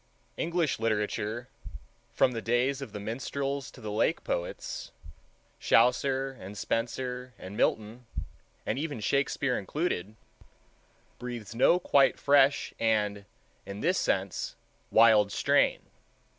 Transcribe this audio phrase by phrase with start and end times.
[0.35, 1.47] English literature,
[2.11, 8.07] from the days of the minstrels to the Lake Poets—Chaucer and Spenser and Milton,
[8.65, 13.25] and even Shakespeare included—breathes no quite fresh and
[13.67, 14.55] in this sense
[14.89, 15.81] wild strain.